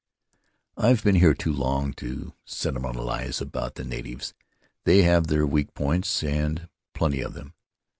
"I've 0.77 1.03
been 1.03 1.13
here 1.13 1.35
too 1.35 1.53
long 1.53 1.93
to 1.97 2.33
sentimentalize 2.47 3.39
about 3.39 3.75
the 3.75 3.83
natives— 3.83 4.33
they 4.85 5.03
have 5.03 5.27
their 5.27 5.45
weak 5.45 5.75
points, 5.75 6.23
and 6.23 6.67
plenty 6.95 7.21
of 7.21 7.35
them. 7.35 7.53